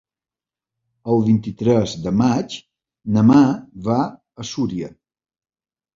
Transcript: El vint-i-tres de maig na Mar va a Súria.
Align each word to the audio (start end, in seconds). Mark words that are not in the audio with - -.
El 1.15 1.19
vint-i-tres 1.27 1.93
de 2.07 2.13
maig 2.23 2.57
na 3.19 3.25
Mar 3.31 3.45
va 3.89 3.99
a 4.45 4.47
Súria. 4.55 4.91